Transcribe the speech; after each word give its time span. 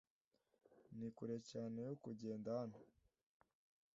Ni 0.97 1.09
kure 1.15 1.37
cyane 1.51 1.77
yo 1.87 1.93
kugenda 2.03 2.49
hano. 2.59 2.79